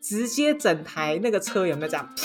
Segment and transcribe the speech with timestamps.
[0.00, 2.08] 直接整台那个车有没有这样？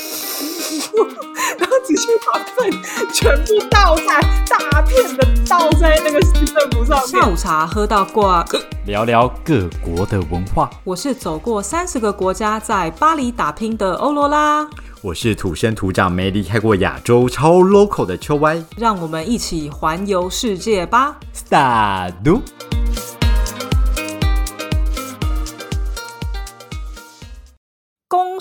[1.59, 2.71] 然后直接把粪
[3.13, 7.07] 全部倒在大片的倒在那个市政府上面。
[7.07, 8.43] 下午茶喝到挂，
[8.87, 10.69] 聊聊各国的文化。
[10.83, 14.67] 我是走过三十个国家，在巴黎打拼的欧罗拉。
[15.01, 18.63] 我是土生土长、没离开过亚洲、超 local 的秋歪。
[18.77, 22.13] 让我们一起环游世界吧！Start。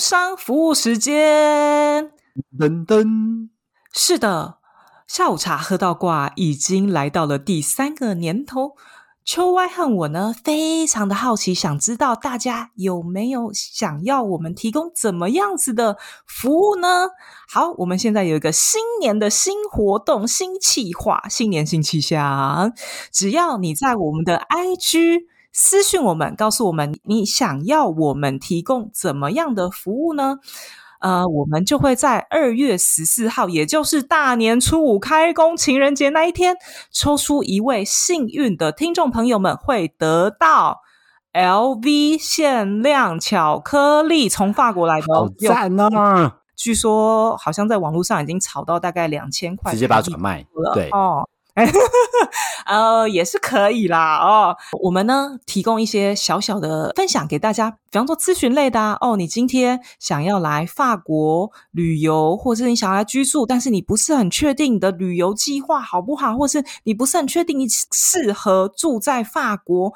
[0.00, 2.10] 商服务时间。
[2.58, 3.50] 噔噔，
[3.92, 4.56] 是的，
[5.06, 8.72] 下午茶喝到挂，已经来到了第三个年头。
[9.22, 17.10] 秋歪和我呢，非常的好奇，想知道大家有没有想要我们提供怎么样子的服务呢？
[17.46, 22.72] 好，我们现在有一个新年的新活动、新计划，新年新气象。
[23.12, 30.38] 只要你在我们的 IG 私讯我们，告诉我们你想要我们提供怎么样的服务呢？
[31.00, 36.56] 呃，我们就会在二月十四号，也就是大年初五开工情人节那一天，
[36.92, 40.80] 抽出一位幸运的听众朋友们，会得到
[41.32, 46.32] LV 限量巧克力，从法国来的，好赞哦！
[46.54, 51.26] 据说好像在网络上已经炒到大概两千块，直接把它转卖了，对哦。
[52.66, 54.56] 呃，也是可以啦哦。
[54.82, 59.16] 我们呢提供一些小小的分享给大家，比方说咨询类的哦。
[59.16, 69.92] 你今天想要来法国旅游，或者是你想要来居住，但是你不是很确定你的旅游计划好不好，或是你不是很确定你适合住在法国，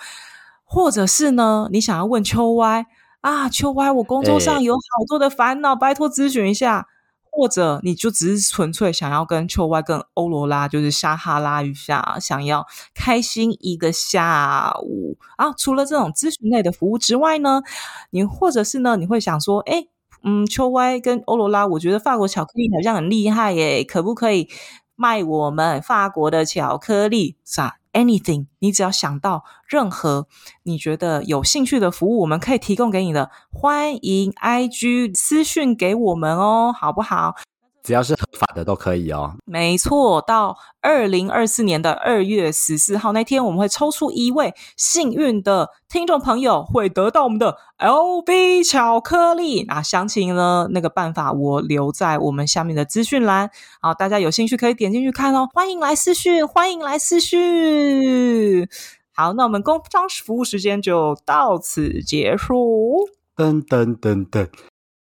[0.64, 2.84] 或者是呢你想要问秋歪
[3.20, 6.88] 啊，秋歪，我工作上有好多的烦恼，拜托咨询一下。
[7.36, 15.52] 或者你就只是纯粹想要跟秋 Y、跟欧罗拉，就是撒哈拉一下，想要开心一个下午啊。
[15.56, 17.62] 除了这种咨询类的服务之外呢，
[18.10, 19.86] 你或者是呢，你会想说，哎，
[20.22, 24.48] 嗯，秋歪跟欧罗拉，我觉得法国巧克力好像很厉害耶，可不可以
[24.96, 27.36] 卖我们法国的巧克力？
[27.44, 30.26] 啥？Anything，你只要想到任何
[30.64, 37.36] 你觉得有兴趣的服务，我们可以提供给你的，欢迎 IG 私讯给我们哦，好不好？
[37.84, 39.34] 只要是合法的都可以哦。
[39.44, 49.64] 没错，到二零二四年的二月十四号那天，我们会抽出一位幸运的听众朋友，会得到我们的 LB 巧克力。
[49.68, 50.66] 那详情呢？
[50.70, 53.50] 那个办法我留在我们下面的资讯栏，
[53.82, 55.46] 好，大家有兴趣可以点进去看哦。
[55.52, 58.66] 欢迎来私讯，欢迎来私讯。
[59.12, 63.06] 好，那我们工商服务时间就到此结束。
[63.36, 64.48] 噔噔噔噔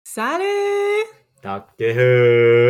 [0.03, 1.24] ，Salut。
[1.45, 1.65] 大家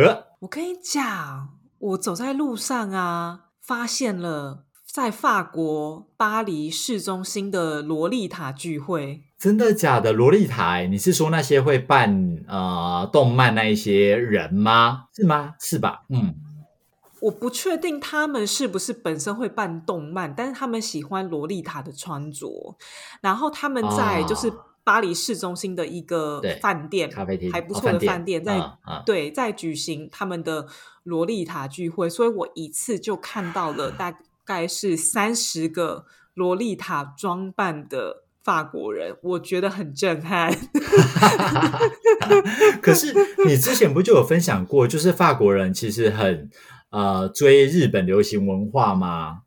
[0.04, 1.48] 好，我跟你讲，
[1.78, 9.22] 我走在路上啊，发现了在法国巴黎市中心的洛丽塔聚会。
[9.38, 10.12] 真的假的？
[10.12, 10.80] 洛丽塔？
[10.80, 15.04] 你是说那些会扮呃动漫那一些人吗？
[15.14, 15.54] 是吗？
[15.58, 16.02] 是吧？
[16.10, 16.34] 嗯，
[17.20, 22.76] 我不确定他们是不是本身会扮动漫，但是他们喜欢洛丽塔的穿着，
[23.22, 24.52] 然后他们在就是。
[24.86, 28.62] 巴黎市中心的一个饭店，咖啡厅还不错的饭店，在
[29.04, 30.68] 对在举行他们的
[31.02, 40.54] 洛丽塔聚会，所以我一次就看到了大概是三十个洛丽塔装扮的法国人，我觉得很震撼。
[42.80, 43.12] 可是
[43.44, 46.48] 你之前不就有分享过，就是法国人其实很
[46.90, 49.42] 呃追日本流行文化吗？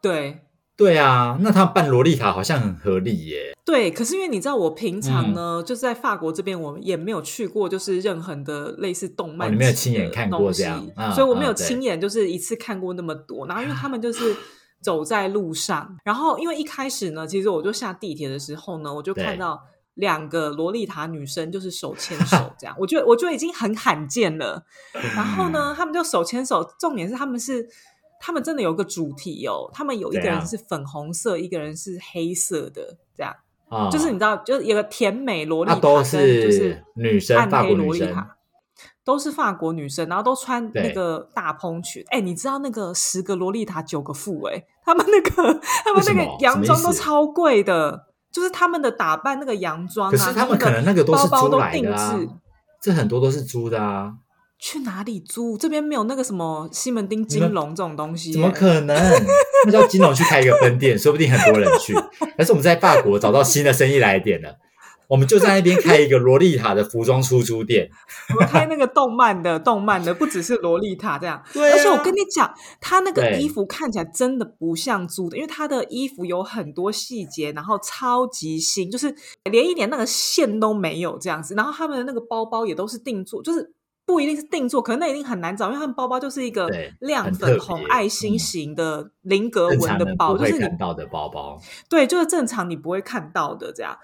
[0.00, 0.38] 对。
[0.80, 3.54] 对啊，那他办洛丽塔好像很合理耶。
[3.66, 10.82] 对，可是因为你知道，我平常呢就是在法国这边，我也没有去过，就是任何的类似动漫，你没有亲眼看过这样，
[11.14, 13.46] 所以我没有亲眼就是一次看过那么多。
[13.46, 14.34] 然后因为他们就是
[14.82, 19.60] 走在路上，然后因为一开始呢，其实我就下地铁的时候呢，我就看到
[19.96, 24.64] 两个洛丽塔女生就是手牵手 这样，我觉得我觉得已经很罕见了。
[25.14, 27.68] 然后呢，他们就手牵手，重点是他们是。
[28.20, 33.34] 他们真的有个主题哦，他们有一个人是粉红色，一个人是黑色的，这样，
[33.90, 38.36] 就是你知道，就是有个甜美萝莉塔，是就是女生，暗黑萝莉塔，
[39.04, 42.04] 都是法国女生，然后都穿那个大蓬裙。
[42.10, 44.42] 哎，你知道那个十个萝莉塔九个富？
[44.42, 52.28] 哎，他们那个 他们那个洋装都超贵的，就是他们的打扮那个洋装，可是他们可能那个都是租来的，
[52.82, 54.14] 这很多都是租的啊。
[54.60, 55.56] 去哪里租？
[55.56, 58.32] 这边没有那个什么西门町金龙这种东西。
[58.32, 58.96] 怎么可能？
[59.64, 61.94] 那叫金龙去开一个分店，说不定很多人去。
[62.36, 64.56] 但是我们在法国找到新的生意来点了。
[65.08, 67.90] 我们就在那边开一个洛丽塔的服装出租店。
[68.32, 71.42] 我们开那个动漫的，动漫的不只是洛丽塔这样。
[71.52, 79.12] 对啊而且我跟你讲，他那个衣服看起来真的不像租的，因为他的衣服有很多细节，然后超级新，就是
[79.50, 81.56] 连一点那个线都没有这样子。
[81.56, 83.68] 然后他们的那个包包也都是定做，就是
[84.10, 86.68] 不一定是定做，可能那一定很难找，因为他们包包就是一个
[86.98, 91.56] 亮粉红爱心嗯型的菱格纹的包，就是你看到的包包。
[91.88, 93.96] 对，就是正常你不会看到的这样。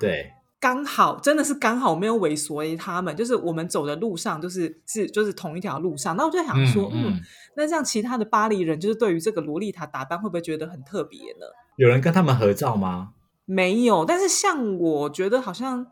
[0.00, 6.16] 对，刚好真的是刚好没有尾随他们，就是我们走的路上就是是就是同一条路上。
[6.16, 7.20] 那我就想说，嗯嗯，
[7.56, 11.46] 那这样其他的巴黎人就是对于这个洛丽塔打扮会不会觉得很特别呢？
[11.76, 13.10] 有人跟他们合照吗？
[13.44, 15.86] 没有，但是像我觉得好像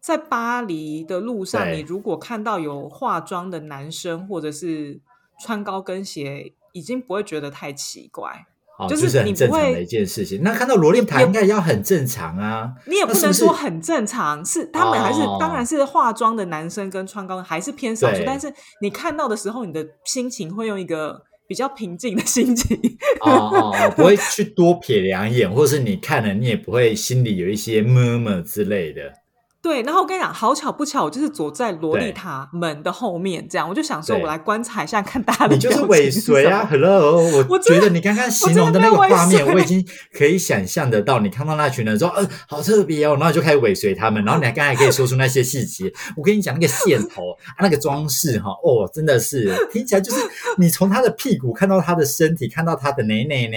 [0.00, 5.00] 在巴黎的路上，你如果看到有化妆的男生或者是
[5.42, 8.46] 穿高跟鞋，已经不会觉得太奇怪。
[8.78, 10.40] 哦，就就是是你不会很正常的一件事情。
[10.44, 12.72] 那看到罗列塔应该要很正常啊。
[12.86, 22.78] 你也不能说很正常，是他们还是、哦当然是化妆的男生跟穿高跟还是偏少数，但是你看到的时候，你的心情会用一个比较平静的 心情。
[23.20, 29.12] 哦哦，哦不会去多瞥两眼，或是你看了你也不会心里有一些 murmur 之类的。
[29.60, 37.16] 对，然后我跟你讲，好巧不巧，我就是走在洛丽塔门的后面，这样我就想说，我来观察一下，看大家的你就是尾随啊，Hello！
[37.20, 41.18] 我我觉得你刚刚形容的那个画面，我已经可以想象得到。
[41.18, 45.92] 你看到那群人说，呃，好特别哦，然后你就开始尾随他们，然后你还刚才可以说出那些细节。
[46.16, 50.20] 我跟你讲，那个线头、啊那个装饰哈，哦，真的是听起来就是
[50.58, 53.56] 你从他的屁股看到他的身体，看到他的内内呢。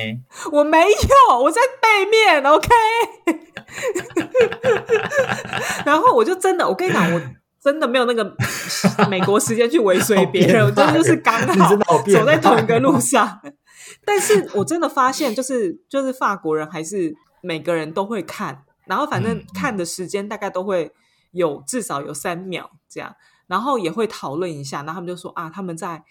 [0.52, 2.68] 我没有，我在背面，OK。
[5.92, 7.22] 然后我就真的，我跟你讲， 我
[7.62, 8.36] 真的没有那个
[9.10, 13.42] 美国时间去尾随别人， 我真的就是刚你好走在同一个路上。
[14.06, 20.92] 但是我真的发现，就是就是法国人还是每个人都会看，然后反正看的时间大概都会
[21.32, 23.14] 有至少有三秒这样，
[23.48, 26.04] 然后也会讨论一下，然后他们就说啊，他们在。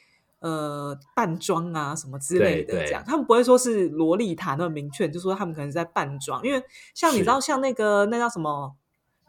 [0.43, 3.05] 呃，扮装啊，什么之类的，这样。
[3.07, 8.75] 他们不会说是萝莉塔那么明确，就说他们可能是在扮装，因为像你知道，像那个那叫什么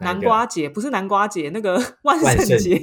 [0.01, 2.81] 南瓜节，不是南瓜节，那个万 万圣圣节，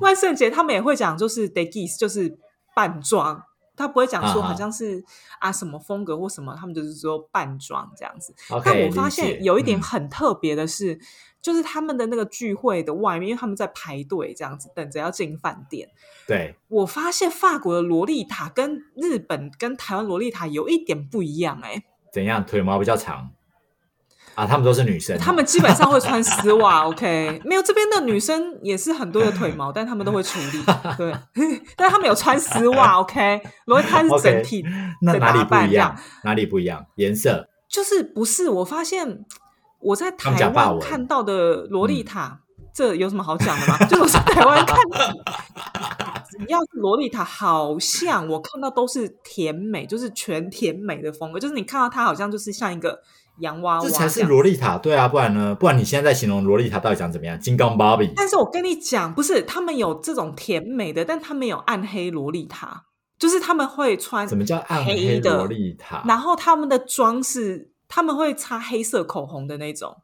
[0.00, 2.36] 万圣节他们也会讲，就是 d e g i s 就是
[2.74, 3.42] 扮装，
[3.76, 5.02] 他不会讲说好像是
[5.38, 8.34] 啊什么风格或什么，他们就是说扮装这样子。
[8.64, 9.82] 但我发现有一点嗯。
[9.82, 10.98] 很特别的是，
[11.40, 15.88] 就是他们的那个聚会的外面，因为他们在排队这样子，等着要进饭店。
[16.26, 21.82] 对，我发现法国的洛丽塔跟日本跟台湾洛丽塔有一点不一样、欸，
[22.12, 22.44] 怎样？
[22.44, 23.30] 腿毛比较长
[24.40, 24.46] 啊？
[24.46, 30.64] 他们都是女生哦，他们基本上会穿丝袜，OK，没有这边的女生也是很多的腿毛，但他们都会处理，
[30.96, 31.14] 对，
[31.76, 34.64] 但他们有穿丝袜，OK，罗丽塔是整体
[35.02, 35.96] 那哪里不一样？
[36.24, 36.84] 哪里不一样？
[36.96, 38.48] 颜色就是不是？
[38.48, 39.24] 我发现
[39.80, 42.40] 我在台湾看到的洛丽塔，
[42.74, 43.76] 这有什么好讲的吗？
[43.86, 44.76] 就我在台湾看，
[46.30, 53.00] 只要是洛丽塔，好像我看到都是甜美，就是全甜美的风格，就是你看到它好像就是像一个
[53.40, 55.54] 洋娃娃这才是样洛丽塔，对啊，不然呢？
[55.54, 57.38] 不然你现在在形容洛丽塔到底长怎么样？
[57.40, 62.84] 金刚芭比但是我跟你讲，不是他们有这种甜美的，但他们有暗黑萝莉塔，
[63.18, 66.02] 就是他们会穿什么叫暗黑黑的洛丽塔？
[66.06, 69.96] 然后他们的妆是他们会擦黑色口红的那种，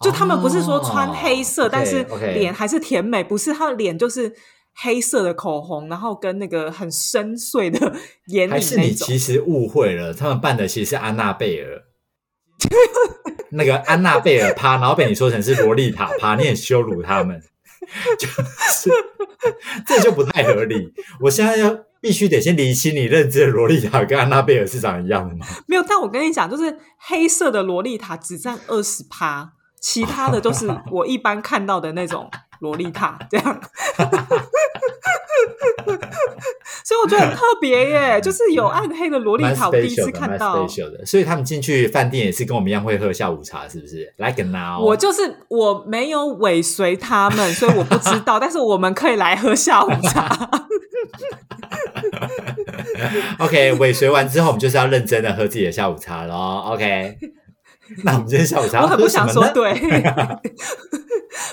[0.00, 2.04] 就他们不是说穿黑色，哦但是
[2.34, 4.32] 脸还是甜美，不是他的脸就是
[4.74, 7.94] 黑色的口红，然后跟那个很深邃的
[8.26, 9.18] 眼还影那种是你其。
[9.18, 10.12] 实误会了？
[10.12, 11.82] 他们扮的其实是安娜贝尔，
[13.50, 17.40] 那个安娜贝尔趴，然后被你说成是洛丽塔趴，你很羞辱他们，
[18.18, 18.90] 就是
[19.86, 20.92] 这就不太合理。
[21.20, 25.46] 我现在要必须得先厘清你认知的洛丽塔跟安娜贝尔是长一样的吗？
[25.66, 33.60] 没有，但我跟你讲，就是黑色的洛丽塔只占二十趴，其他的都是我一般看到的那种洛丽塔，这样。
[36.86, 40.64] 所以我觉得很特别耶， 就是有暗黑的萝莉塔，我第一次看到。
[41.04, 48.38] 所以他们进去饭店也是跟我们一样会喝下午茶，是不是？Like now，我就是我没有尾随他们，所以我不知道。
[48.40, 50.48] 但是我们可以来喝下午茶。
[53.40, 56.70] OK，尾随完之后，我们就是要认真的喝自己的下午茶咯。
[56.72, 57.18] OK，
[58.04, 59.08] 那我们今天下午茶我很不？
[59.08, 59.74] 想说对。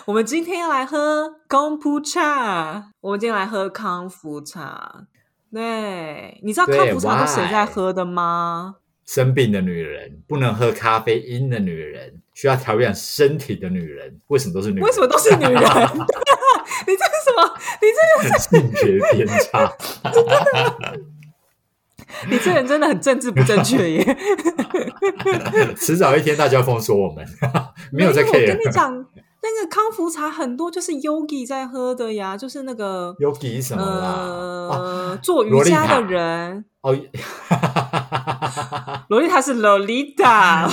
[0.06, 5.06] 我们今天要来喝功夫茶，我们今天来喝康福茶。
[5.54, 8.78] 对，你知道对康福茶都谁在喝的吗？
[9.06, 14.84] 生病的女人不能喝咖啡因的女人，需要调养身体的女人，为什么都是女人？
[14.84, 15.54] 为什么都是女人？
[16.88, 17.54] 你这是什么？
[17.82, 19.72] 你这是性别偏差？
[22.30, 24.18] 你这人真的很政治不正确耶！
[25.76, 27.26] 迟早一天大家要封锁我们，
[27.92, 28.58] 没有在因为我 care 跟。
[28.58, 29.06] 你讲，
[29.44, 34.08] 那个康福茶很多就是 Yogi 在喝的呀，就是那个 Yogi 什么啦？
[34.08, 36.96] 哦呃，做瑜伽的人，哦，
[39.10, 40.70] 洛丽塔是 Lolita，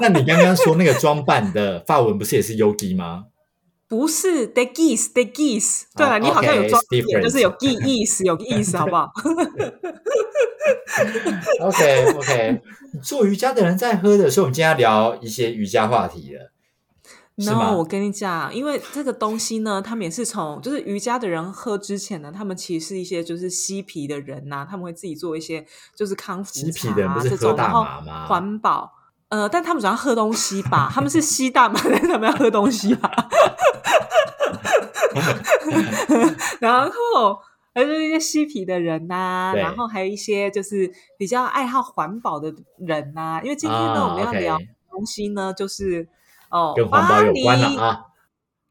[0.00, 3.24] 那你刚刚说那个装扮的法文不是也是 Yogi 吗？
[3.86, 5.82] 不是 The Geese The Geese。
[5.94, 9.10] 对了，哦你好像有装点，就是有 Ge 意思，有意思，好不好？
[11.60, 12.62] OK OK，
[13.02, 16.50] 做瑜伽的人在喝的，所以我们今天要聊一些瑜伽话题了。
[17.44, 25.64] no，我跟你讲，因为这个东西呢，他们也是从就是瑜伽的人喝之前呢，他们其实是一些就是嬉皮的人呐、他们会自己做一些
[25.94, 27.84] 就是康复啊这种，然后
[28.26, 28.92] 环保。
[29.28, 33.10] 呃，但他们主要喝东西吧，他们是吸大麻，但是他们要喝东西吧。
[36.58, 37.38] 然后
[37.74, 46.08] 还是一些嬉皮的人呐、对然后还有一些就是比较爱好环保的人呐、因为今天呢，啊我们要聊的东西呢，就是
[46.50, 48.04] 哦，跟环保有关了啊！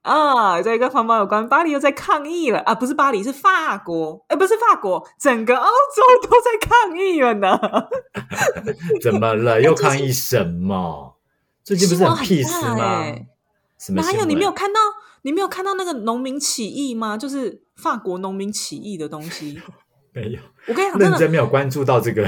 [0.02, 2.74] 啊，这跟环保有关，巴黎又在抗议了啊！
[2.74, 7.60] 不是巴黎，是法国，哎，不是法国，整个欧洲都在抗议了呢。
[9.04, 9.62] 怎么了？
[9.62, 11.18] 又抗议什么？
[11.64, 13.28] 最近不是很 peace 吗欸？
[13.78, 14.02] 什么？
[14.02, 14.80] 哪有你没有看到？
[15.24, 17.18] 你没有看到那个农民起义吗？
[17.18, 19.62] 就是法国农民起义的东西。
[20.14, 20.40] 没有？
[20.68, 22.24] 我跟你讲，认真没有关注到这个。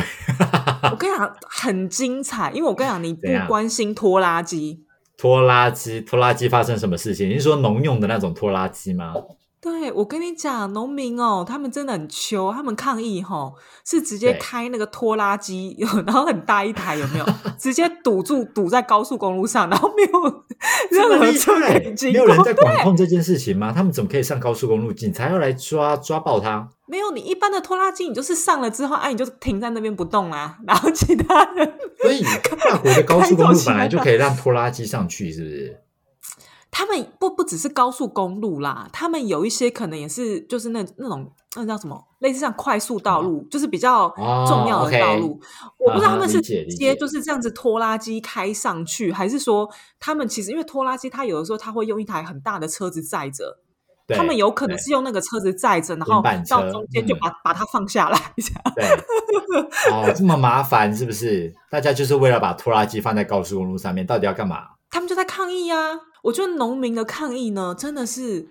[0.92, 4.84] 我跟你讲很精彩，因为我跟你讲，你不关心拖拉机。
[5.20, 7.30] 拖拉机，拖拉机发生什么事情？
[7.30, 9.14] 你是说农用的那种拖拉机吗？
[9.62, 13.54] 对，我跟你讲，农民哦，他们真的很穷，他们抗议吼，
[13.86, 15.76] 是直接开那个拖拉机，
[16.06, 17.26] 然后很大一台，有没有？
[17.60, 20.44] 直接堵住，堵在高速公路上，然后没有
[20.92, 22.42] 任何车可害以经没有人。
[22.44, 23.74] 在管控这件事情吗？
[23.76, 24.94] 他们怎么可以上高速公路？
[24.94, 26.70] 警察要来抓抓爆他？
[26.86, 35.79] 没有，你一般的拖拉机，你就是上了之后，哎、你就停在那边不动啦，然后其他人所以法国的高速公路本来就可以让拖拉机上去，是不是？
[36.72, 45.40] 他们不不只是高速公路啦，他们有一些可能也是就是那那种那叫什么，类似像快速道路，就是比较哦重要的道路。
[45.78, 49.68] 我不知道他们是直接就是这样子拖拉机开上去，还是说
[50.00, 53.58] 他们其实因为拖拉机它有的时候它会用一台很大的车子载着，
[54.06, 58.74] 对他们有可能是用那个车子载着，然后到中间就嗯把、把它放下来，这样。
[58.76, 58.86] 对，
[59.92, 61.54] 哦，这么麻烦是不是？
[61.72, 64.60] 大家就是为了把拖拉机放在高速公路上面，到底要干嘛？
[64.90, 66.00] 他们就在抗议啊！
[66.24, 68.48] 我觉得农民的抗议呢，真的是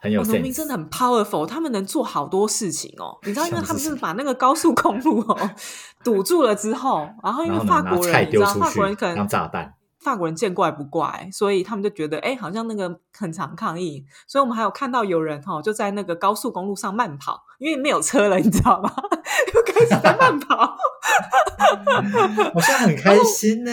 [0.00, 3.18] 很有哦，农民真的很 powerful，他们能做好多事情哦。
[3.24, 5.50] 你知道，因为他们就是把那个高速公路哦
[6.04, 9.74] 堵住了之后，然后因为法国人，你知道，法国人可能当炸弹。
[10.02, 14.02] 法国人见怪不怪，所以他们就觉得，哎，好像那个很常抗议。
[14.26, 18.90] 所以我们还有看到有人哈、哦、就在那个高速公路上慢跑，因为没有车了，你知道吗？
[19.54, 20.56] 又开始在慢跑，
[22.54, 23.72] 好像很开心呢，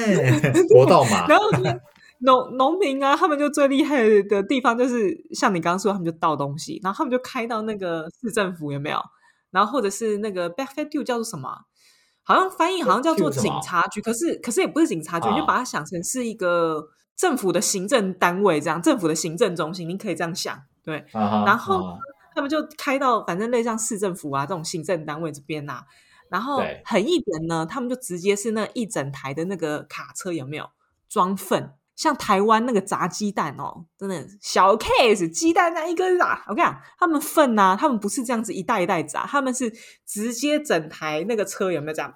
[0.76, 1.26] 活到马。
[1.28, 1.60] 然后就
[2.20, 9.00] 农农民啊，他们就最厉害的地方就是像你刚刚说，他们就倒东西，然后他们就开到那个市政府有没有？
[9.52, 11.62] 然后或者是那个 back f a t do 叫做什么啊？
[12.24, 21.00] 好像翻译好像叫做警察局，可是可是也不是警察局，啊你就把它想成是一个政府的行政单位，这样政府的行政中心，你可以这样想，对。
[21.14, 21.98] 啊然后啊
[22.36, 25.82] 他们就开到反正类似像市政府啊这种行政单位这边呐、
[26.30, 30.70] 然后对很一点呢，他们就直接是那一整台的那个卡车有没有
[31.08, 31.72] 装粪？
[31.98, 36.44] 像台湾那个炸鸡蛋哦，真的小 case，鸡蛋那一根炸。
[36.48, 39.74] 我跟你讲，他们粪呐、他们不是这样子一袋一袋炸，他们是
[40.06, 42.13] 直接整台那个车有没有这样，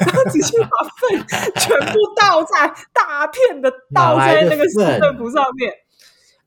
[0.00, 0.68] 然后直接把
[1.00, 1.26] 粪
[1.56, 5.72] 全部倒在大片的倒在那个市粪政府上面。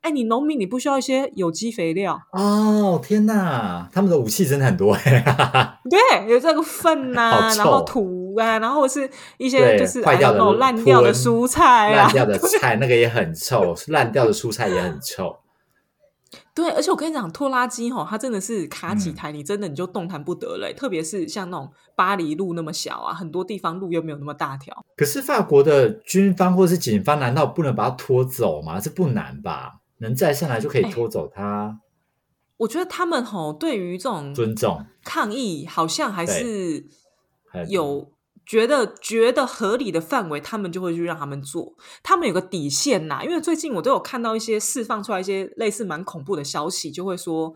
[0.05, 5.79] 哎，你农民你不需要一些有机肥料，哦，天哪，他们的武器真的很多哎。
[5.89, 9.09] 对，有这个粪呐、然后土啊，然后是
[9.39, 15.37] 一些就是坏掉的烂掉的蔬菜啊烂，掉的菜那个也很臭，烂掉的蔬菜也很臭。
[16.53, 20.71] 对，而且我跟你讲，拖拉机吼，它真的是卡几嗯台，你真的你就动弹不得了。
[20.73, 24.85] 特别是像那种巴黎路那么小啊，很多地方路又没有那么大条。
[24.95, 28.79] 可是法国的军方或是警方，难道不能把它拖走吗？
[28.79, 29.73] 这不难吧？
[29.99, 31.79] 能载上来就可以哎拖走他，
[32.57, 34.85] 我觉得他们吼对于这种尊重。
[35.03, 36.85] 抗议，好像还是
[37.69, 38.11] 有
[38.45, 41.75] 觉得觉得合理的范围，他们就会去让他们做。
[42.03, 47.53] 他们有个底线呐，因为最近我都有看到一些释放出来一些类似蛮恐怖的消息，就会说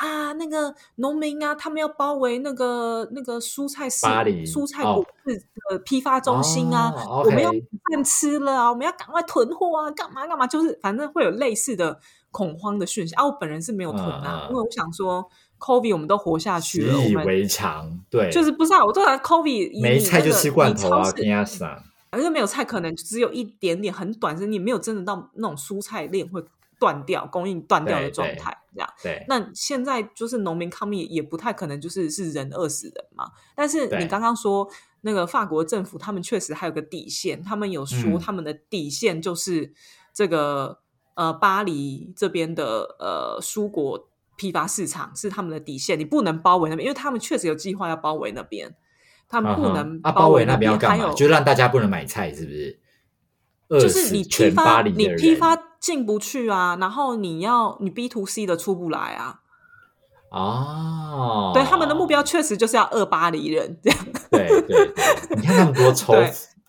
[0.00, 4.06] 啊，那个农民啊，他们要包围那个那个蔬菜市
[4.46, 5.38] 蔬菜哦果市
[5.68, 13.26] 的批发中心啊，哦我们要饭吃了啊，我们要赶快囤货啊，干嘛干嘛，就是反正会有类似的恐慌的讯息啊。
[13.26, 15.28] 我本人是没有囤啊，因为我想说
[15.58, 18.82] ，COVID 我们都活下去了，习以为常，对，就是不是啊？
[18.82, 21.82] 我都然 COVID 没菜就吃罐头超市跟亚桑。
[22.12, 26.42] 而且没有菜，可能只有一点点很短，是你没有真的到那种蔬菜链会
[26.80, 28.92] 断掉、供应断掉的状态，这样。
[29.02, 33.30] 对，那现在就是农民抗命，也不太可能就是是人饿死人嘛。
[33.54, 34.68] 但是你刚刚说
[35.02, 39.72] 那个法国政府，他们确实还有个底线，他们有说嗯他们的底线就是
[40.14, 40.78] 这个
[41.14, 48.74] 呃巴黎这边的呃蔬果批发市场是他们的底线，你不能包围那边，因为他们确实有计划要包围那边，
[49.28, 50.96] 他们不能啊，包围那那边要干嘛？
[50.96, 52.79] 还有就让大家不能买菜，是不是？
[53.70, 54.82] 饿就是你批发。
[54.82, 59.40] 你批发进不去啊，然后你要你 B to C 的出不来啊。
[60.30, 63.98] 哦，对，他们的目标确实就是要二巴黎人这样。
[64.30, 65.04] 对对对，
[65.36, 66.14] 你看他们多仇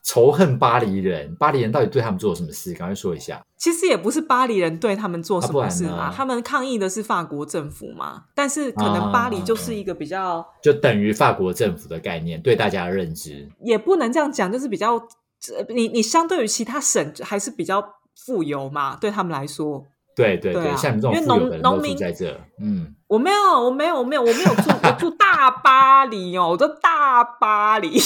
[0.03, 2.74] 仇恨巴黎人，巴黎人到底对他们做了什么事？
[2.74, 3.39] 赶快说一下。
[3.58, 8.24] 其实也不是巴黎人对他们做什么事嘛，呢他们抗议的是法国政府嘛。
[8.34, 13.48] 但是可能巴黎就是一个比较，就等于法国政府的概念对大家的认知。
[13.63, 15.03] 也不能这样讲，就是比较，呃
[15.69, 17.83] 你你相对于其他省还是比较
[18.25, 19.86] 富有嘛，对他们来说。
[20.13, 27.98] 对对对啊像你们这因为种农农民在这，嗯，我没有，我没有，我没有，我没有住，我住大巴黎哦，我住大巴黎。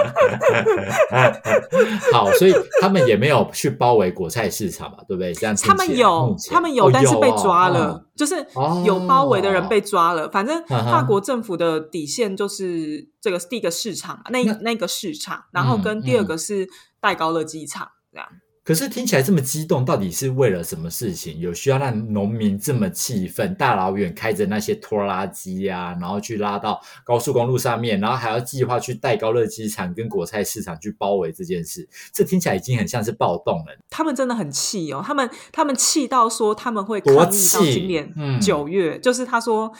[2.12, 5.32] 好，所以他们也没有去包围国菜市场嘛，对不对？
[5.34, 10.28] 这样听他们有他们有，哦但是被哦抓了，哦就是哦有包围的人被抓了。
[10.30, 16.68] 反正嗯法国政府的底线就是这个第一个市场，那那那个市场，然后跟嗯第二个是
[17.00, 18.26] 戴高乐机场，这样。
[18.62, 21.38] 可是听起来这么激动，到底是为了什么事情？
[21.40, 33.76] 有需要让农民这么气愤，大老远开着那些拖拉机啊，然后去拉到高速公路上面，然后还要计划去戴高乐机场跟果菜市场去包围这件事，这听起来已经很像是暴动了。
[33.88, 39.72] 他们真的很气哦，他们他们气到说他们会多抗议到今年嗯九月，就是他说。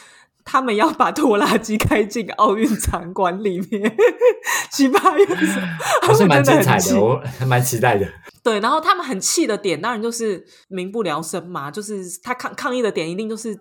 [0.44, 3.97] 他们要把拖拉机开进奥运场馆里面，
[4.73, 5.66] 七八月的时候，
[6.02, 8.06] 他好像们蛮精彩的我还 蛮期待的。
[8.42, 13.59] 对，然后他们很气的点，当然就是民不聊生嘛，就是他抗抗议的点一定就是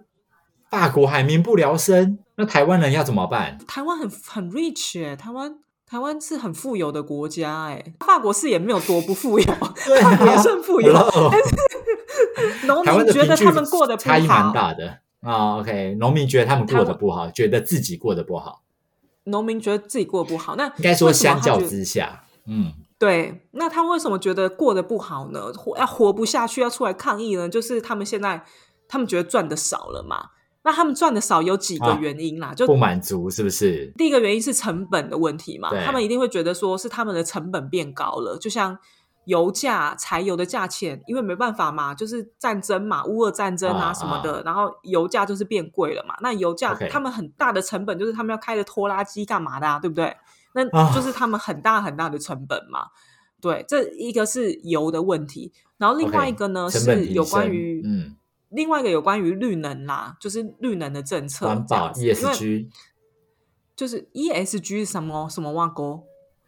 [0.69, 3.57] 法国还民不聊生，那台湾人要怎么办？
[3.67, 5.53] 台湾很很 rich 哎、台湾
[5.85, 9.45] 台湾是很富有的国家哎、法国是也没有多不富有，
[9.85, 11.31] 对法国也算富有，Hello。
[12.65, 18.61] 农台湾的民觉得他们过得不差异蛮好，大的啊、OK，农民觉得他们过得不好，觉得自己过得不好，
[19.25, 25.51] 农民觉得自己过得不好，那应该说相较之下，嗯，对，那他为什么觉得过得不好呢？
[25.53, 27.49] 活要活不下去，要出来抗议呢？
[27.49, 28.43] 就是他们现在
[28.87, 30.29] 他们觉得赚的少了嘛。
[30.61, 33.93] 那他们赚的少有几个啊原因啦，就不满足是不是？
[33.97, 38.77] 第一个原因是成本的问题嘛，他们一定会觉得说是他们的成本变高了，就像
[39.29, 46.15] 油价、柴油的价钱，因为没办法嘛，就是战争嘛，乌俄战争啊啊什么的，然后油价就是变贵了嘛。
[46.21, 50.05] 那油价他们很大的成本就是他们要开的拖拉机干嘛的、啊，对不对？
[50.05, 50.17] 啊
[50.53, 52.87] 那就是他们很大很大的成本嘛。
[53.39, 58.15] 对，这一个是油的问题，然后另外一个呢是有关升于嗯
[58.49, 62.67] 另外一个有关于绿能啦，就是绿能的政策环保 ESG，
[63.75, 66.03] 就是 ESG 是什么什么挖沟？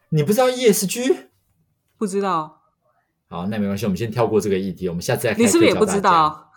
[0.10, 1.28] 你不知道 ESG？
[1.98, 2.61] 不知道，
[3.32, 5.86] 好，那没关系，我们先跳过这个议题，我们下次再开你是不是也不？
[5.90, 6.52] 知道？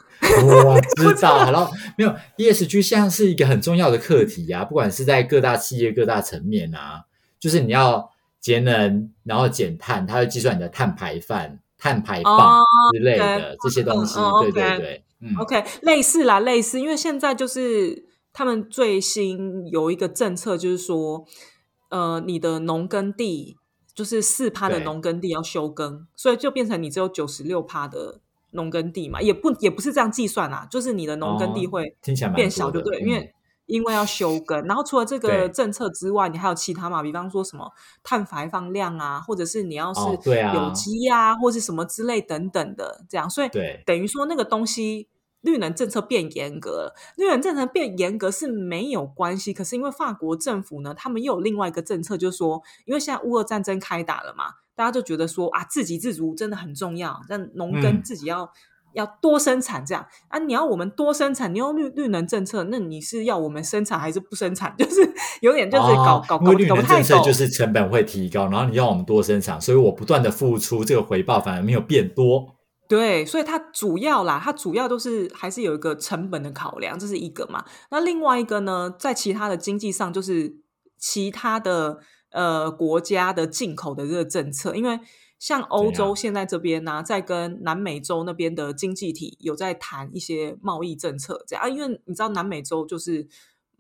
[0.45, 7.05] 我知道，好了，没有 ESG 像是一个很重要的课题啊，不管是在各大企业各大层面啊，
[7.39, 8.11] 就是你要
[8.41, 14.19] 节能，然后减碳，它会计算你的碳排放、碳排放哦之类的、这些东西。
[14.41, 21.25] 对对对，嗯 OK，类似啦，类似，因为现在就是他们最新有一个政策，就是说，
[21.91, 23.57] 呃，你的农耕地
[23.95, 31.97] 就是四趴的对农耕地要休耕，所以就变成你只有九十六趴的农耕地嘛，也不也不是这样计算啦，就是你的农耕地哦会
[32.35, 33.01] 变小，对不对？
[33.01, 33.35] 因嗯为
[33.67, 37.03] 因为要休耕，然后除了这对个政策之外，你还有其他嘛？
[37.03, 43.49] 比方说什么碳排放量啊，或者是你要是有机啊，或是什么之类等等的，这样，所以
[43.87, 45.09] 等于说那个东西。
[45.45, 58.51] 绿能政策变严格了，绿能政策变严格是没有关系，可是因为法国政府呢，他们又有另外一个政策，就是说，因为现在乌俄战争开打了嘛，大家就觉得说啊，自给自足真的很重要，让农耕嗯自己要、
[58.95, 64.75] 要多生产，这样啊，你要我们多生产，你用绿绿能政策，那你是要我们生产还是不生产？
[64.79, 72.55] 就是有点就是搞、哦搞搞绿能政策就是成本会提高，然后你要我们多生产，所以我不断的付出，这个回报反而没有变多。
[72.87, 77.65] 对，所以它主要啦，它主要都是还是有一个成本的考量，这是一个嘛。
[77.91, 80.57] 那另外一个呢，在其他的经济上，就是
[80.99, 81.99] 其他的
[82.31, 85.01] 呃国家的进口的这个政策，因为
[85.39, 93.27] 像欧洲现在这边呢、在跟南美洲那边的经济体有在谈一些贸易政策，这样啊，因为你知道南美洲就是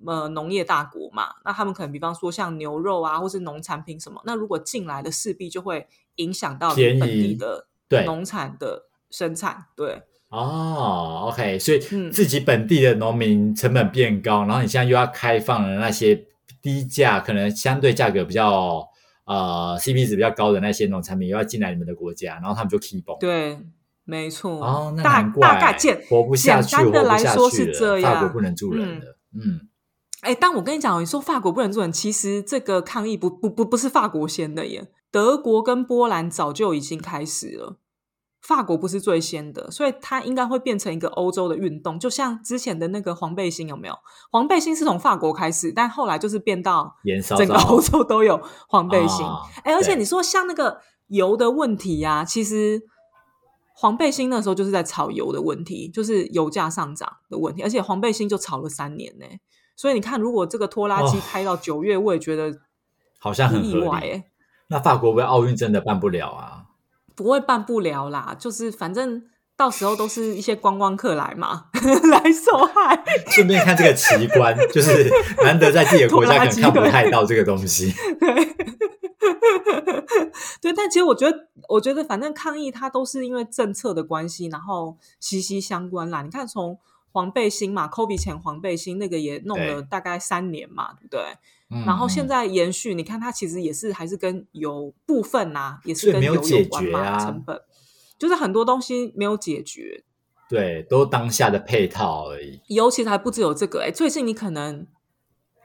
[0.07, 5.87] 呃农业大国嘛，那他们可能比方说像牛肉啊，或是农产品什么，那如果进来的势必就会
[6.17, 10.03] 影响到本地的对农产的生产，对。
[10.31, 16.27] 哦，OK，所以嗯自己本地的农民成本变高，然后你现在又要开放了那些
[16.61, 18.85] 低价，可能相对价格比较
[19.27, 23.17] 呃 CP 值比较高的那些农产品，又要进来你们的国家，然后他们就 keep on。
[23.21, 23.57] 对，
[24.03, 24.61] 没错。
[24.61, 29.69] 哦，那大难怪大概简活不下去，简单的来说是这样法国不能住人的，嗯，
[30.23, 37.79] 哎，但我跟你讲，你说法国不能住人，其实这个抗议不不不不是法国先的耶，德国跟波兰早就已经开始了。
[38.47, 43.99] 法国不是最先的，所以它应该会变成一个欧洲的运动，就像之前的那个黄背心有没有？
[44.31, 46.95] 黄背心是从法国开始，但后来就是变到
[47.39, 49.25] 整个欧洲都有黄背心。
[49.25, 52.83] 啊哎、而且你说像那个油的问题呀、其实
[53.75, 59.25] 黄背心那时候就是在炒油的问题，就是油价上涨的问题，而且黄背心就炒了三年呢、
[59.75, 62.55] 所以你看，如果这个拖拉机哦开到九月，我也觉得
[63.19, 63.65] 好像很。
[63.65, 64.25] 意外哎、
[64.69, 66.65] 那法国不会奥运真的办不了啊？
[67.15, 69.23] 不会办不了啦，就是反正
[69.57, 71.67] 到时候都是一些观光客来嘛，
[72.11, 73.05] 来受害。
[73.29, 75.09] 顺便看这个奇观， 就是
[75.45, 77.93] 难得在自己的国家可能看不太到这个东西。
[78.21, 78.33] 对，
[80.61, 86.23] 对，但其实我觉得，我觉得反正抗议它都是因为政策的关系，然后息息相关啦。
[86.23, 86.79] 你看，从
[87.13, 91.23] 黄背心嘛，COVID 前黄背心那个也弄了大概三年嘛，对不对？
[91.75, 97.61] 嗯然后现嗯在延续，你看它其实也是还是跟油部分呐、也是跟油没有关嘛，决啊成本
[98.19, 100.05] 就是很多东西没有解决。
[100.49, 102.61] 对，都当下的配套而已。
[102.69, 104.87] 尤其还不只有这个、哎，最近你可能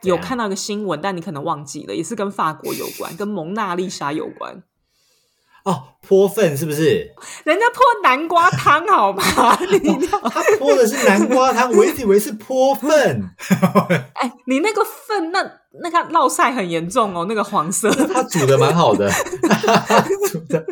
[0.02, 4.62] 有看到一个新闻，但你可能忘记了，也是跟法国有关，跟蒙娜丽莎有关。
[5.64, 7.12] 哦，泼粪是不是？
[7.44, 9.22] 人家泼南瓜汤好吗？
[9.70, 10.18] 你他
[10.58, 13.22] 泼的是南瓜汤，我一直以为是 泼粪。
[14.14, 15.42] 哎，你那个粪，那
[15.82, 17.90] 那个落晒很严重哦，那个黄色。
[17.90, 19.10] 他煮的蛮好的，
[20.32, 20.64] 煮的，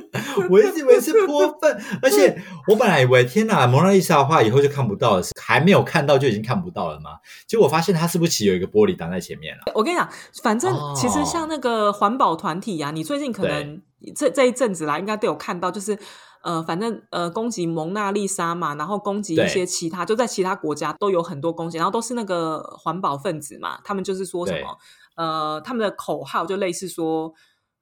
[0.50, 7.10] 我一直以为是泼粪，而且我本来以为天哪，蒙娜丽莎的话以后就看不到了，还没有看到就已经看不到了吗？
[7.46, 9.72] 结果我发现它是不是其有一个玻璃挡在前面了？
[9.74, 10.08] 我跟你讲，
[10.42, 13.80] 反正哦其实像那个环保团体啊，你最近可能
[14.14, 15.98] 这这一阵子啦，应该都有看到，就是
[16.42, 24.78] 呃，反正呃，攻击蒙娜丽莎嘛，然后攻击一些其他，就在其他国家都有很多攻击，然后都是那个环保分子嘛，他们就是说什么
[25.16, 27.34] 呃，他们的口号就类似说。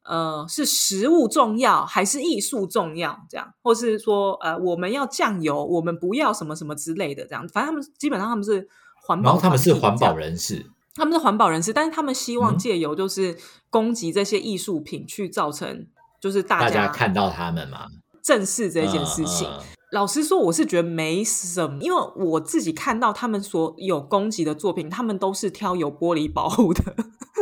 [0.08, 3.18] 呃，是食物重要还是艺术重要？
[3.28, 7.44] 这样，或是说，呃，我们要酱油，我们不要什么什么之类的，这样。
[7.48, 8.68] 反正他们基本上他们是
[9.02, 13.36] 环保，然后他们是环保，人士，他们是环保人士，但是他们希望嗯借由就是
[13.68, 15.88] 攻击这些艺术品，去造成
[16.20, 17.86] 就是大大家家看到他们嘛，
[18.22, 19.48] 正视这件事情。
[19.48, 26.82] 嗯嗯老实说，我是觉得没什么，因为我自己看到他们所有攻击的作品，他们都是挑有玻璃保护的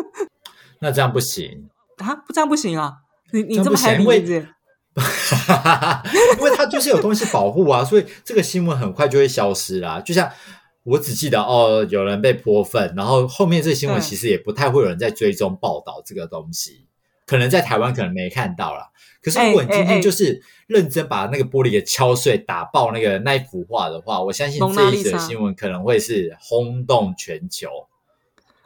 [0.81, 2.93] 那这样不行，啊，不这样不行啊！
[3.33, 4.47] 你你这么这样不行 happy 因为是
[4.93, 6.37] 不是？
[6.39, 9.99] 因为 它就是有东西保护啊， 所以这个新闻很快就会消失啦。
[10.01, 10.31] 就像
[10.85, 16.87] 我只记得哦，有人被泼粪，然后后面这个新闻其实也不太会有人在追踪报道这个东西，
[17.27, 18.91] 可能在台湾可能没看到啦。
[19.23, 27.69] 可是如果你今天就是认真把那个玻璃给敲碎、打爆那个那一幅画的话，我相信这一则新闻可能会是轰动全球。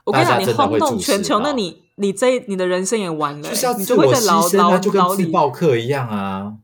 [0.04, 5.00] 我跟你讲，大家真的你轰动会注视全球，那你你这你的人生也完了、就是要你自我牺牲啊，就跟。
[5.16, 6.54] 自爆客一样啊。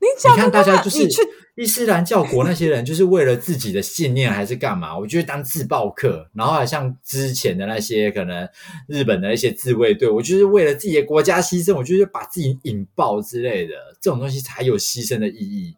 [0.00, 1.22] 你讲你看大家就是你去
[1.58, 4.96] 伊斯兰教国那些人，就是为了自己的信念还是干嘛？
[4.96, 8.48] 我觉得当自爆客，然后还像之前的那些可能
[8.86, 15.74] 日本的一些自卫队，我就是为了自己的国家牺牲，我就是把自己引爆之类的，这种东西才有牺牲的意义。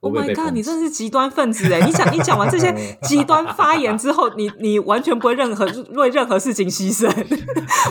[0.00, 0.52] Oh my god！
[0.52, 1.80] 你真的是极端分子哎！
[1.84, 7.08] 你讲你讲完这些 极端发言之后，你你完全不会任何为任何事情牺牲，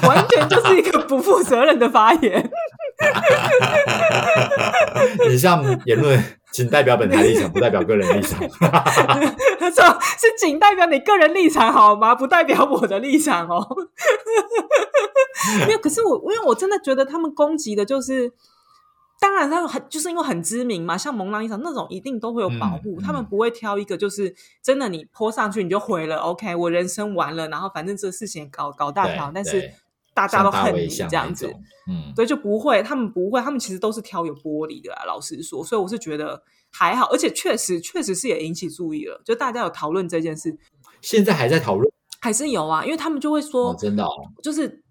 [0.08, 2.50] 完全就是一个不负责任的发言。
[5.30, 6.24] 以上言论
[6.64, 8.40] 仅代表本台立场，不代表个人立场。
[9.60, 12.14] 他 说是仅代表你个人立场好吗？
[12.16, 13.66] 不代表我的立场哦。
[15.66, 18.32] 没有，可是我因为我真的觉得他们攻击的就是。
[19.20, 29.74] 当然，他们很就是因为很知名嘛，像蒙娜丽莎那种一定都会有保护，嗯他们嗯不会挑一个就是真的你泼上去你就毁了，OK，我人生完了，然后反正这事情搞搞大条，但是对
[30.18, 31.46] 大家都恨你这样子，
[31.88, 35.04] 嗯，对，就不会，他们不会，他们其实都是挑有玻璃的啦。
[35.06, 40.58] 老实说，所以我是觉得还好，而且确实确实是也引起注意了，就大家有讨论这件事，
[41.02, 41.88] 现在还在讨论
[42.20, 44.10] 还是有啊，因为他们就会说，哦，真的哦，
[44.42, 44.84] 就是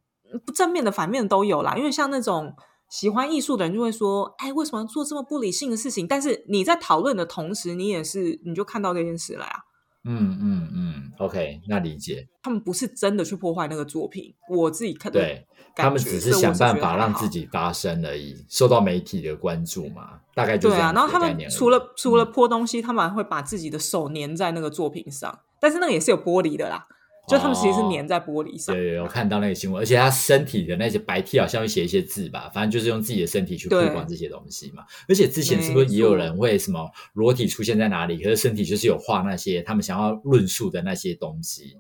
[0.47, 1.75] 不正面的、反面的都有啦。
[1.77, 2.55] 因为像那种
[2.89, 9.66] 喜欢艺术的人就会说：“哎，为什么要做这么不理性的事情？”但是你在讨论的同时，你也是你就看到这件事来啊。
[10.07, 12.29] 嗯嗯嗯，OK，那理解。
[12.43, 20.93] 他们不是真的去破坏那个作品，我自己看对他们只是想办法让自己发声而已，受到媒体的关注嘛，大概就对啊。
[20.93, 26.87] 然后他们除了除了泼东西，他们还会把自己的手粘在那个作品上，但是那个也是有玻璃的啦。
[27.29, 28.75] 就他们其实是粘在玻璃上。
[28.75, 34.85] 对，我看到那个新闻，而且他身体的那些白 T 好像会写一些字吧，反正就是用自己的身体去曝光这些东西嘛。
[35.09, 41.77] 而且之前是不是也有人会什么裸体出现在哪里，可是身体就是有画那些他们想要论述的那些东西。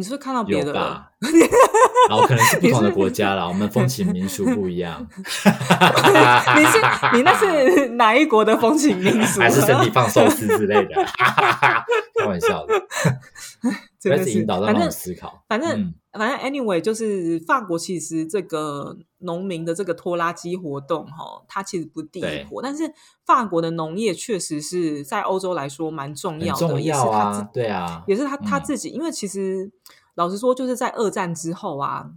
[0.00, 1.08] 你是不是看到别的吧？
[2.08, 5.06] 然后可能是不同的国家啦，我们风情民俗不一样。
[6.56, 6.78] 你是
[7.12, 9.40] 你那是哪一国的风情民俗？
[9.44, 10.94] 还是身体放寿司之类的？
[12.18, 12.74] 开玩笑的，
[14.08, 15.44] 开始引导让我们思考。
[15.48, 22.92] 反正反正 anyway，就是法国其实这个农民的这个拖拉机活动哈，它其实不第一波，但是
[23.26, 29.70] 法国的农业确实是在欧洲来说蛮重要的，也是他对啊，也是他他自己，因为其实。
[30.16, 32.10] 老实说，就是在二战之后啊，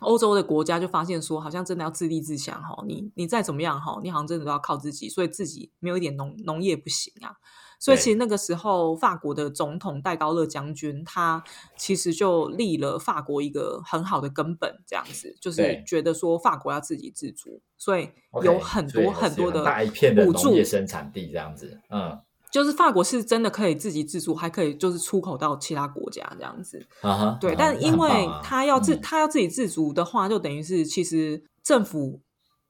[0.00, 2.84] 欧洲的国家就发现说，好像真的要自立自强哈。
[2.86, 7.36] 你你再怎么样哈，你好像真的都要靠自己，所以自己没有一点农农业不行啊。
[7.78, 11.42] 所以其实那个时候，法国的总统戴高乐将军他
[11.76, 18.08] 其实就立了法国一个很好的根本，这样子就是觉得说法国要自给自足，所以
[18.42, 22.20] 有很多很多的大一片的农业生产地这样子，嗯。
[22.48, 26.86] 就是法国是真的可以自给自足，还可以就是出口到其他国家这样子。
[27.02, 32.20] 啊对，但因为他要自他要自给自足的话，就等于是其实政府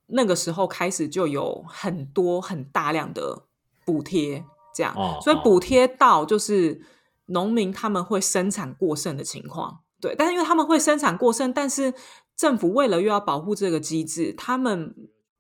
[0.07, 3.45] 那个时候开始就有很多很大量的
[3.85, 4.45] 补贴，
[4.77, 6.81] 这样，所以补贴到就是
[7.27, 9.81] 农民他们会生产过剩的情况。
[10.01, 11.95] 对，但是因为他们会生产过剩，但是
[12.37, 14.95] 政府为了又要保护这个机制，他们。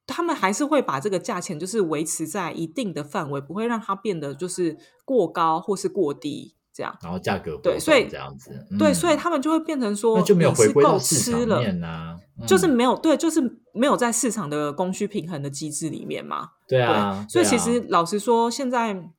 [0.08, 6.96] 他们还是会把这个价钱就是维持在一定的范围，不会让它变得就是过高或是过低这样。
[7.02, 12.14] 然后价格对，所以这样子，对，所以他们就会变成说，那就没有回归到市场面呐，
[12.46, 13.40] 就是没有对，就是
[13.74, 16.50] 没有在市场的供需平衡的机制里面嘛。
[16.68, 19.10] 对啊，所以其实老实说，现在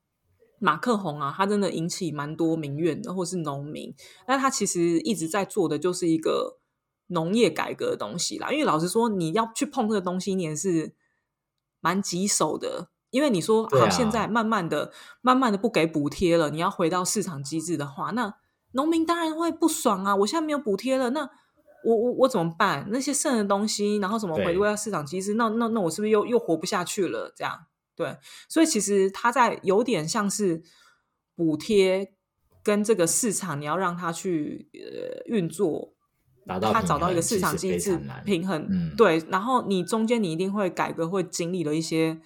[0.59, 3.93] 马克宏啊，他真的引起蛮多民怨的，或是农民，
[4.27, 6.59] 那他其实一直在做的就是一个。
[7.09, 10.93] 农业改革的东西啦，因为老实说，你要去碰这个东西，你也是
[11.79, 12.89] 蛮棘手的。
[13.11, 14.91] 因为你说好，现在慢慢的、
[15.21, 18.35] 慢慢的不给补贴了，你要回到市场机制的话，那
[18.73, 20.13] 农民当然会不爽啊！
[20.17, 21.21] 我现在没有补贴了，那
[21.85, 22.85] 我我我怎么办？
[22.91, 25.35] 那些剩的东西，然后怎么回归到市场机制？
[25.35, 27.31] 那那那我是不是又又活不下去了？
[27.33, 27.67] 这样
[27.97, 28.15] 对，
[28.47, 30.63] 所以其实它在有点像是
[31.35, 32.13] 补贴
[32.63, 35.95] 跟这个市场，你要让它去呃运作。
[36.49, 42.17] 他找到一个市场机制平衡，对，然后你中间你一定会改革，会经历了一些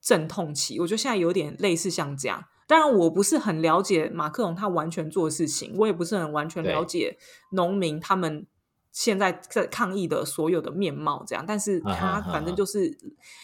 [0.00, 0.78] 阵痛期。
[0.78, 2.44] 我觉得现在有点类似像这样。
[2.68, 7.18] 当然，我不是很了解马克龙他完全做的事情，我也不是很完全了解
[7.50, 8.46] 农民他们
[8.94, 11.44] 现在在抗议的所有的面貌这样。
[11.46, 12.96] 但是它反正就是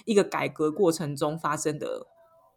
[0.07, 2.07] 一个改革过程中发生的。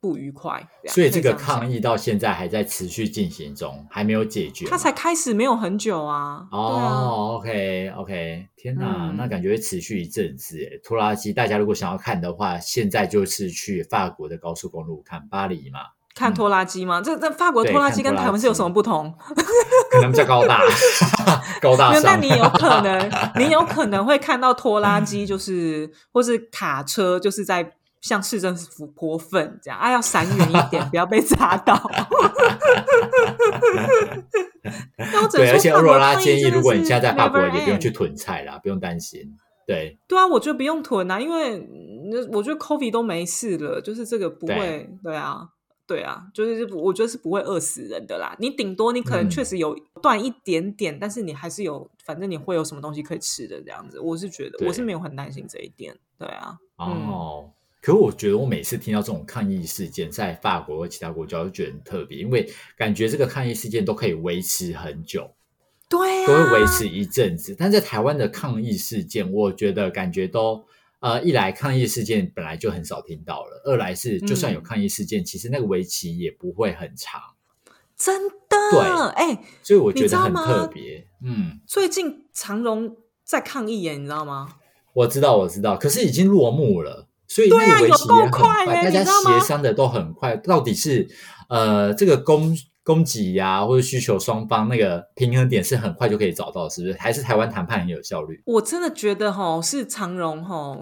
[0.03, 4.65] 不愉快，所以这个抗议到现在还在持续进行中，还没有解决。
[4.65, 6.45] 它才开始没有很久啊。
[6.51, 10.58] 哦，OK OK，天哪，那感觉会持续一阵子。
[10.62, 15.79] 哎，拖拉机，大家如果想要看的话，现在就是去法国的高速公路看巴黎嘛，
[16.15, 17.02] 看拖拉机吗？
[17.02, 19.13] 这这法国拖拉机跟台湾是有什么不同？
[19.91, 20.62] 可能比较高大，
[21.62, 22.02] 高大上。
[22.04, 27.73] 但你有可能，你有可能会看到拖拉机， 就是或是卡车，就是在。
[28.04, 31.73] 像市政府泼粪这样啊，要闪远一点，不要被砸到。
[35.32, 39.21] 对，而且欧若拉建议，如果你现在在法国，也不用去囤菜啦，不用担心。
[39.65, 41.65] 对，对啊，我觉得不用囤啊，因为
[42.34, 44.89] 我觉得 COVID 都没事了，就是这个不会。
[45.02, 45.47] 对啊，
[45.93, 48.36] 对啊，就是我觉得是不会饿死人的啦。
[48.39, 53.99] 你顶多你可能确实有断一点点，但是你还是有，反正你会有什么东西可以吃的这样子。
[53.99, 55.95] 我是觉得我是没有很担心这一点。
[56.17, 57.51] 对啊，哦。
[57.79, 65.29] 可我觉得，我每次听到这种抗议事件，在法国或其他国家，我就觉得很特别，因为感觉这个抗议事件都可以维持很久，
[65.89, 67.53] 对，都会维持一阵子。
[67.60, 70.63] 但在台湾的抗议事件，我觉得感觉都
[71.04, 77.20] 呃，一来抗议事件本来就很少听到了，二来是就算有抗议事件，其实那个围棋也不会很长，
[77.98, 78.58] 真的。
[78.72, 78.80] 对，
[79.12, 81.06] 哎，所以我觉得很特别。
[81.22, 84.48] 嗯，最近长荣在抗议耶，你知道吗？
[84.94, 87.10] 我知道，我知道，可是已经落幕了。
[87.28, 90.38] 所以那个围棋也很快，大家协商的都很快。
[90.38, 91.10] 到底是
[91.50, 96.93] 呃，这个工供给呀、或者需求双方那个平衡点是很快就可以找到，是不是？
[97.00, 98.41] 还是台湾谈判很有效率？
[98.46, 100.78] 我真的觉得哈，是长荣哈，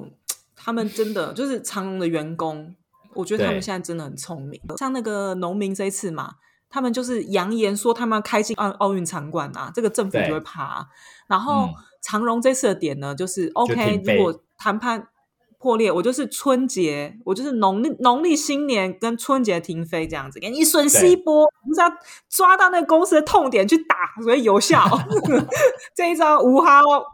[0.55, 2.75] 他们真的就是长荣的员工，
[3.13, 4.59] 我觉得他们对现在真的很聪明。
[4.77, 6.35] 像那个农民这一次嘛，
[6.69, 10.85] 他们就是扬言说他们要开进奥奥运场馆啊，这个政府就会怕啊、
[11.27, 15.07] 然后嗯长荣这次的点呢，就是 OK，如果谈判
[15.61, 21.91] 破裂，我就是春节，我就是农历农历新年跟春节停飞这样子，给你损失一波，你是要
[22.29, 24.83] 抓到那个公司的痛点去打，所以有效。
[25.95, 27.05] 这一招无哈哦，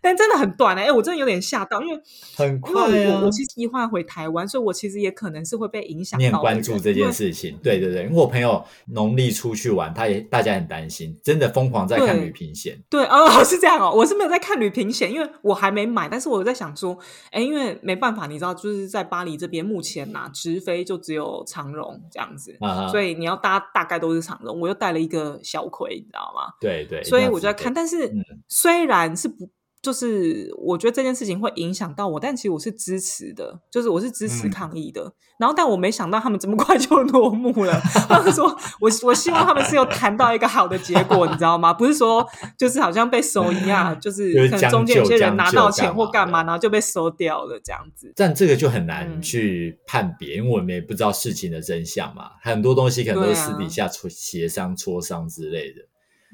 [0.00, 2.00] 但真的很短哎、欸，我真的有点吓到，因为
[2.36, 3.30] 很快啊为我我！
[3.30, 7.12] 其实计划回台湾，所以我其实也可能是会被影响你很关注这件。
[7.12, 12.82] 事情，对对对，因为我朋友农历出去玩，他也大家很担心，真的疯狂在看对旅平险。
[12.88, 16.98] 对哦， 是这样哦，我是没有在看旅平险，因为我还没买，但是我在想说，
[17.30, 26.52] 哎，因为没办法，你知道，就是在巴黎这边目前呐、直飞就只有长荣这样子，啊，所以你要搭大概都是长荣，我又带了一个小葵，你知道吗？
[26.60, 29.48] 对对，所以我就在看，但是嗯虽然是不。
[29.82, 35.12] 就是我觉得这件事情会影响到我，但其实我是支持的，就是我是支持嗯抗议的。
[35.38, 37.80] 然后，但我没想到他们这么快就落幕了。
[38.08, 38.46] 他们说，
[38.78, 41.74] 我我希望他们是有谈到一个好的结果，你知道吗？
[41.74, 42.24] 不是说
[42.56, 48.12] 就是好像被收一样， 就是可能中间有些人拿到钱或干嘛，然后就被收掉了这样子。
[48.14, 55.80] 但这个就很难嗯去判别，因为我们也不知道事情的真相嘛，很多东西可能都是私底下磋协商、磋商之类的。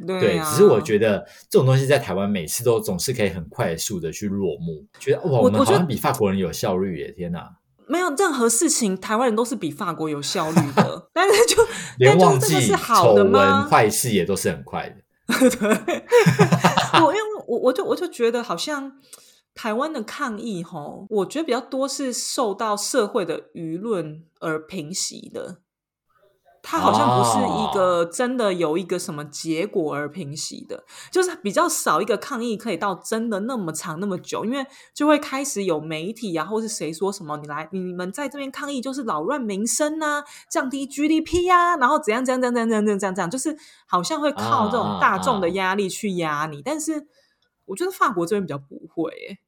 [0.07, 7.13] 对只是我觉得这种东西在台湾每次都总是可以很快速的去落幕，觉得哇，我我们好像比法国人有效率耶！
[7.13, 7.49] 天哪，
[7.87, 11.67] 没有任何事情，台湾人都是比法国有效率的， 但是就
[11.99, 13.71] 连忘记是好丑的吗闻、？
[13.71, 14.97] 坏事也都是很快的。
[15.29, 15.69] 对
[17.05, 18.93] 我因为我我就我就觉得好像
[19.55, 25.59] 台湾的抗议吼，我觉得比较多是受到社会的舆论而平息的。
[26.71, 47.07] 它好像不是一个真的有一个什么结果而平息的，就是比较少一个抗议可以到真的那么长那么久，因为就会开始有媒体啊，或是谁说什么你来你们在这边抗议就是扰乱民生啊，降低 GDP 啊，然后怎样怎样怎样怎样怎样怎样，就是好像会靠这种大众的压力去压你，但是
[47.65, 49.39] 我觉得法国这边比较不会、欸，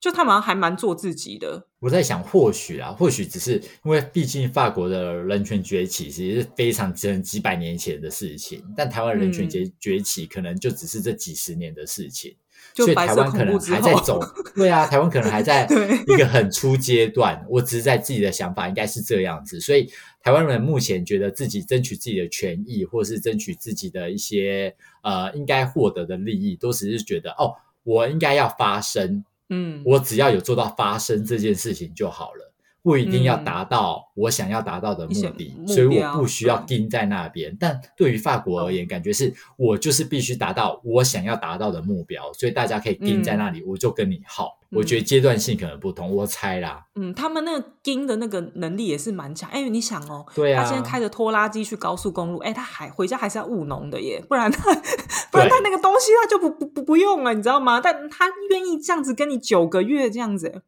[0.00, 1.66] 就他们还蛮做自己的。
[1.80, 12.34] 我在想，或许啊，或许只是因为毕竟法国的人权崛起其实是非常几几百年前的事情，但台湾人权嗯崛崛起可能就只是这几十年的事情，
[12.74, 14.20] 就所以台湾可能还在走，
[14.56, 15.68] 对啊，台湾可能还在
[16.06, 17.44] 一个很初阶段。
[17.48, 19.88] 我只是在自己的想法应该是这样子，所以
[20.20, 32.47] 台湾人目前觉得自己争取自己的权益，或是争取自己的一些呃应该获得的利益，都只是觉得哦，我应该要发声，嗯，我只要有做到发生这件事情就好了，
[32.88, 37.54] 不一定要嗯达到我想要达到的目的，目所以我不需要盯在那边。
[37.60, 44.58] 但对于法国而言，感觉是我就是必须达到我想要达到的目标，所以大家可以盯在那里，我就跟你耗。
[44.70, 46.82] 我觉得阶段性可能不同，我猜啦。
[46.94, 49.48] 嗯，他们那个盯的那个能力也是蛮强。
[49.50, 54.74] 哎，你想哦，对啊他现在开着拖拉机去高速公路，哎，他还回家还是要务农的耶， 不然他
[55.30, 57.80] 不然他那个东西他就不不不不用了，你知道吗？
[57.82, 60.62] 但他愿意这样子跟你九个月这样子，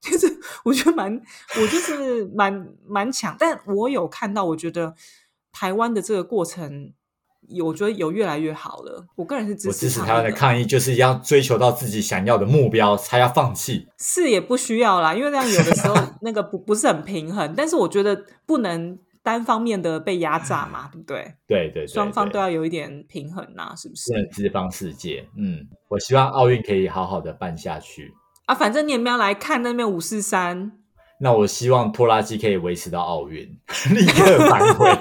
[0.00, 0.26] 就是
[0.64, 1.12] 我觉得蛮，
[1.60, 3.36] 我就是蛮蛮强。
[3.38, 4.94] 但我有看到，我觉得
[5.52, 6.92] 台湾的这个过程。
[7.50, 9.06] 有，我觉得有越来越好了。
[9.16, 13.88] 我个人是支我支持持台湾的抗议，就是要追求到自己想要的目标，才要放弃。
[13.98, 17.54] 是也不需要啦，因为那样有的时候 那个不不是很平衡。
[17.56, 21.36] 但是我觉得不能单方面的被压榨嘛，对不对？
[21.48, 24.18] 对对对，双方都要有一点平衡呐、是不是不？
[24.18, 25.26] 能资方世界。
[25.38, 28.12] 嗯，我希望奥运可以好好的办下去。
[28.48, 30.72] 啊，反正你也没有来看那边五四三，
[31.20, 33.46] 那我希望拖拉机可以维持到奥运，
[33.94, 34.90] 立刻返回。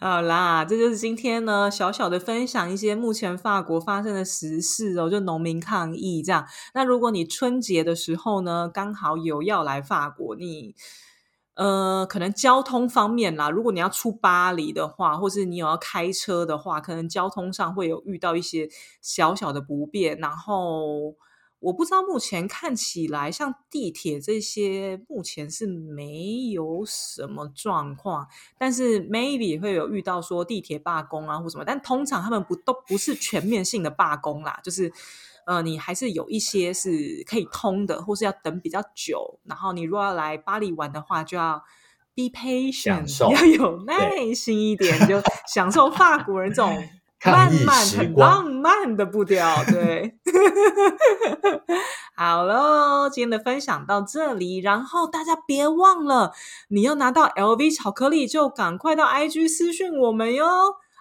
[0.00, 6.46] 好啦，这就是今天呢小小的分享一些目前法国发生的时事哦，就农民抗议这样。
[6.72, 10.74] 那如果你春节的时候呢，刚好有要来法国，你
[11.58, 18.70] 呃可能交通方面啦，如果你要出巴黎的话，或是你有要开车的话，可能交通上会有遇到一些
[19.02, 21.14] 小小的不便，然后。
[21.60, 34.92] 我不知道目前看起来像地铁这些，目前是没有什么状况，但是 maybe 会有遇到说地铁罢工啊或什么，但通常他们不都不是全面性的罢工啦，就是
[35.48, 41.64] 呃你还是有一些是可以通的，或是要等比较久，然后你如果要来巴黎玩的话，就要
[42.14, 46.76] be patient，受 要有耐心一点，就享受法国人这种
[47.24, 50.18] 慢慢很浪漫的步调，对。
[52.14, 56.32] 好喽，今今天的分享到这里，然后大家别忘了，
[56.68, 60.44] 你要拿到 LV 巧克力，就赶快到 IG 私讯我们哟。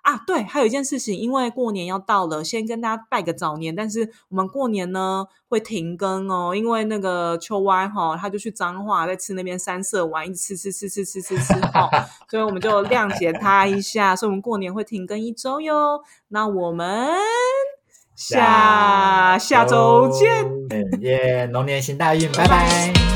[0.08, 3.76] 啊，对，还有一件事情，因为过年要到了，先跟大家拜个早年。
[3.76, 11.90] 但是我们过年呢会停更哦，因为那个秋歪哈，他就去彰化在吃那边三色丸，一直吃吃吃吃吃吃吃哈，
[12.32, 16.02] 所以我们就谅解他一下，所以我们过年会停更一周哟。
[16.30, 17.10] 那我们
[18.16, 21.48] 下下周见，耶！
[21.52, 23.07] 龙年行大运，拜拜。